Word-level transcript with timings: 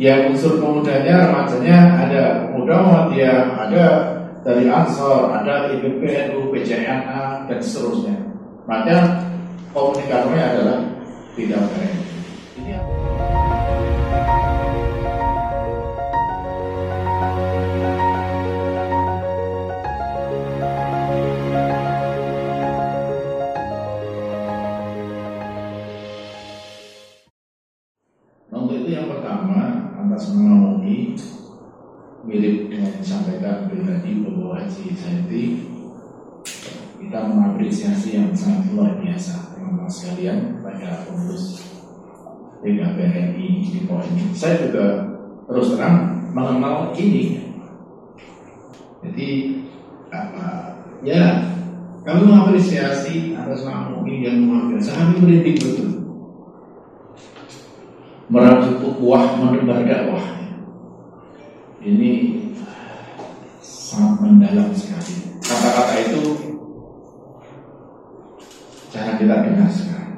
Ya 0.00 0.16
unsur 0.32 0.56
pemudanya, 0.56 1.28
remajanya 1.28 2.00
ada 2.00 2.22
pemuda 2.48 2.80
Muhammadiyah, 2.80 3.52
ada 3.52 3.84
dari 4.40 4.64
Ansor, 4.64 5.28
ada 5.28 5.68
IPPNU, 5.76 6.48
PJNA, 6.48 7.44
dan 7.44 7.60
seterusnya. 7.60 8.16
Maka 8.64 9.20
komunikatornya 9.76 10.56
adalah 10.56 10.78
tidak 11.36 11.60
baik. 11.76 12.00
Untuk 28.60 28.84
itu 28.84 28.92
yang 28.92 29.08
pertama 29.08 29.88
atas 29.96 30.36
nama 30.36 30.76
MUI 30.76 31.16
mirip 32.28 32.68
dengan 32.68 32.92
disampaikan 33.00 33.72
pribadi 33.72 34.20
Bapak 34.20 34.68
Haji 34.68 34.84
Zaidi 34.92 35.44
kita 37.00 37.18
mengapresiasi 37.24 38.20
yang 38.20 38.28
sangat 38.36 38.68
luar 38.76 39.00
biasa 39.00 39.56
teman-teman 39.56 39.88
sekalian 39.88 40.60
pada 40.60 41.08
pengurus 41.08 41.64
PKPRI 42.60 43.48
di 43.64 43.80
ini. 43.88 44.24
Saya 44.36 44.68
juga 44.68 45.08
terus 45.48 45.72
terang 45.72 46.28
mengenal 46.36 46.92
ini. 47.00 47.40
Jadi 49.00 49.28
apa 50.12 50.76
ya 51.00 51.48
kami 52.04 52.28
mengapresiasi 52.28 53.32
atas 53.40 53.64
nama 53.64 53.96
MUI 53.96 54.20
yang 54.20 54.44
luar 54.44 54.68
biasa. 54.68 54.92
Kami 54.92 55.12
merinding 55.24 55.56
betul 55.56 55.89
ukhuwah 59.00 59.32
menebar 59.40 59.80
dakwah 59.88 60.20
ini 61.80 62.36
sangat 63.64 64.20
mendalam 64.20 64.68
sekali. 64.76 65.40
Kata-kata 65.40 65.94
itu 66.04 66.22
jarang 68.92 69.16
kita 69.16 69.40
dengar 69.40 69.72
sekarang. 69.72 70.12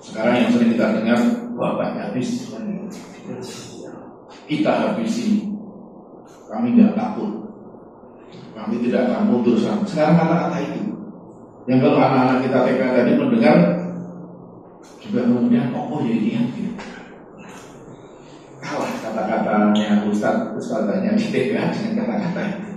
Sekarang 0.00 0.34
yang 0.40 0.48
sering 0.56 0.72
kita 0.72 0.96
dengar 0.96 1.20
bapak 1.52 1.92
habis. 2.08 2.48
Kita 4.48 4.72
habisi. 4.72 5.44
Kami 6.48 6.72
tidak 6.72 6.96
takut. 6.96 7.52
Kami 8.56 8.80
tidak 8.80 9.12
akan 9.12 9.28
mundur 9.28 9.60
sekarang 9.60 10.16
kata-kata 10.16 10.56
itu. 10.64 10.82
Yang 11.68 11.78
kalau 11.84 12.00
anak-anak 12.00 12.38
kita 12.48 12.58
TK 12.64 12.80
tadi 12.96 13.12
mendengar 13.20 13.56
juga 15.00 15.20
kemudian 15.28 15.72
oh 15.76 16.00
ya 16.00 16.16
gitu. 16.16 16.72
kalah 18.64 18.92
kata-katanya 19.04 20.08
Ustaz 20.08 20.56
Ustazanya 20.56 21.12
di 21.12 21.26
TK 21.28 21.52
dengan 21.60 22.08
kata-kata 22.08 22.42
itu. 22.48 22.70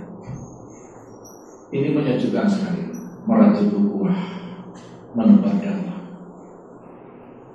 Ini 1.68 1.88
menyejukkan 1.92 2.46
sekali. 2.48 2.82
Merajut 3.28 3.68
ukhuwah 3.72 4.16
menebar 5.16 5.56
dakwah. 5.60 6.00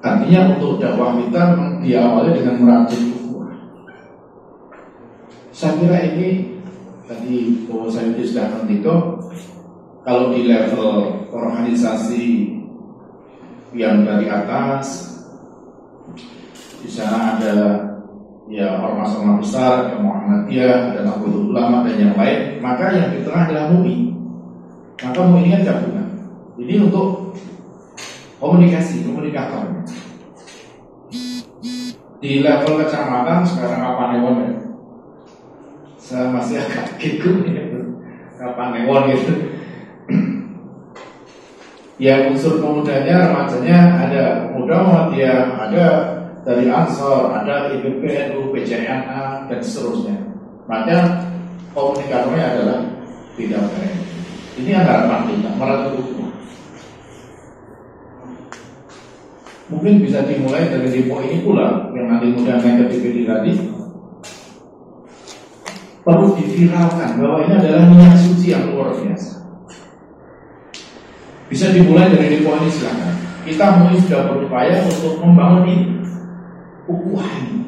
Artinya 0.06 0.58
untuk 0.58 0.82
dakwah 0.82 1.18
kita 1.18 1.44
diawali 1.82 2.30
dengan 2.38 2.56
merajut 2.62 3.02
ukhuwah 3.10 3.24
saya 5.54 5.78
kira 5.78 5.98
ini 6.12 6.60
tadi 7.06 7.62
bahwa 7.70 7.86
saya 7.86 8.10
sudah 8.18 8.52
mentiko 8.58 9.22
kalau 10.02 10.34
di 10.34 10.50
level 10.50 11.24
organisasi 11.30 12.52
yang 13.74 14.06
dari 14.06 14.30
atas 14.30 15.18
di 16.86 16.90
sana 16.90 17.38
ada 17.38 17.54
ya 18.46 18.78
ormas-ormas 18.78 19.42
besar, 19.42 19.90
ada 19.90 19.98
Muhammadiyah, 19.98 20.94
ada 20.94 21.00
Nahdlatul 21.02 21.50
Ulama 21.50 21.82
dan 21.88 21.96
yang 21.98 22.14
lain. 22.14 22.62
Maka 22.62 22.94
yang 22.94 23.10
di 23.18 23.26
tengah 23.26 23.50
adalah 23.50 23.66
MUI. 23.74 24.14
Maka 25.02 25.20
MUI 25.26 25.42
ini 25.42 25.50
kan 25.58 25.62
gabungan. 25.66 26.08
Ini 26.60 26.74
untuk 26.86 27.34
komunikasi, 28.38 29.10
komunikator. 29.10 29.64
Di 32.24 32.40
level 32.40 32.74
kecamatan 32.80 33.44
sekarang 33.44 33.82
apa 33.84 34.04
newon 34.16 34.36
ya? 34.40 34.52
Saya 36.00 36.30
masih 36.32 36.62
agak 36.62 37.00
kikuk 37.00 37.48
ya, 37.48 37.64
kapan 38.38 38.70
newon 38.76 39.12
gitu 39.12 39.63
ya 42.02 42.30
unsur 42.30 42.58
pemudanya 42.58 43.30
remajanya 43.30 43.80
ada 44.02 44.24
pemuda 44.50 44.76
Muhammadiyah, 44.82 45.42
ada 45.62 45.86
dari 46.44 46.68
Ansor, 46.68 47.32
ada 47.32 47.72
IPPNU, 47.72 48.52
PJNA 48.52 49.48
dan 49.48 49.60
seterusnya. 49.64 50.18
Maka 50.68 51.28
komunikatornya 51.72 52.46
adalah 52.56 52.80
tidak 53.40 53.64
baik. 53.72 53.96
Ini 54.54 54.72
harapan 54.78 55.22
kita 55.34 55.50
meratut 55.58 55.94
hukum. 55.98 56.30
Mungkin 59.74 60.06
bisa 60.06 60.22
dimulai 60.28 60.70
dari 60.70 60.92
demo 60.92 61.18
ini 61.24 61.42
pula 61.42 61.90
yang 61.98 62.06
nanti 62.12 62.30
mudah 62.30 62.62
naik 62.62 62.76
ke 62.78 62.86
DPD 62.94 63.18
tadi. 63.26 63.52
Perlu 66.04 66.36
diviralkan 66.36 67.16
bahwa 67.18 67.48
ini 67.48 67.54
adalah 67.64 67.88
minyak 67.88 68.20
suci 68.20 68.52
yang 68.52 68.76
luar 68.76 68.92
biasa. 68.92 69.33
Bisa 71.52 71.72
dimulai 71.76 72.14
dari 72.14 72.40
depo 72.40 72.56
ini 72.56 72.70
silakan. 72.72 73.16
Kita 73.44 73.66
mulai 73.76 74.00
sudah 74.00 74.22
berupaya 74.32 74.78
untuk 74.88 75.20
membangun 75.20 75.68
ini, 75.68 75.88
ukuah 76.88 77.28
ini. 77.44 77.60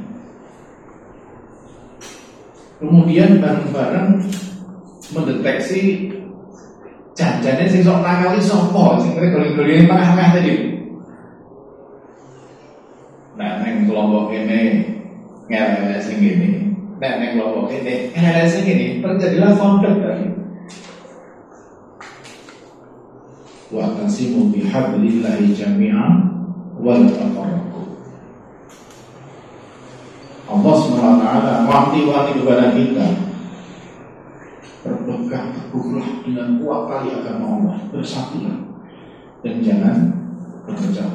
Kemudian 2.80 3.44
bareng-bareng 3.44 4.24
mendeteksi 5.16 6.12
janjane 7.16 7.68
sing 7.72 7.84
sok 7.84 8.04
nakali 8.04 8.40
sapa 8.44 9.00
sing 9.00 9.16
kira 9.16 9.32
goli-goli 9.32 9.88
tengah-tengah 9.88 10.30
tadi. 10.36 10.54
Nah, 13.36 13.60
neng 13.64 13.88
kelompok 13.88 14.32
ini 14.32 14.84
ngelele 15.52 16.00
sing 16.00 16.20
ini. 16.24 16.72
Nah, 17.00 17.12
neng 17.20 17.36
kelompok 17.36 17.72
ini 17.72 18.12
ngelele 18.16 18.48
sing 18.48 18.64
ini 18.64 19.04
terjadilah 19.04 19.56
konflik 19.60 19.96
tadi. 20.00 20.45
Wa'tasimu 23.74 24.54
bihablillahi 24.54 25.54
jami'an 25.54 26.14
wal 26.78 27.06
tafarraqu 27.10 27.66
Allah 30.46 30.74
SWT 30.78 31.26
wanti-wanti 31.66 32.32
kepada 32.38 32.66
kita. 32.78 33.08
Berpegang 34.86 35.50
teguhlah 35.58 36.10
dengan 36.22 36.62
kuat 36.62 36.82
kali 36.86 37.10
agama 37.18 37.46
Allah 37.58 37.78
bersatulah. 37.90 38.58
Dan 39.42 39.66
jangan 39.66 39.98
berpecah 40.70 41.10